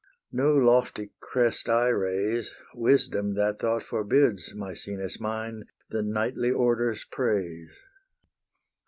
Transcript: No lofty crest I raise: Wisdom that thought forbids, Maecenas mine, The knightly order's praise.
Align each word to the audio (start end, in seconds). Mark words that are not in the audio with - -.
No 0.31 0.55
lofty 0.55 1.11
crest 1.19 1.69
I 1.69 1.89
raise: 1.89 2.55
Wisdom 2.73 3.35
that 3.35 3.59
thought 3.59 3.83
forbids, 3.83 4.51
Maecenas 4.55 5.19
mine, 5.19 5.65
The 5.91 6.01
knightly 6.01 6.49
order's 6.49 7.03
praise. 7.03 7.69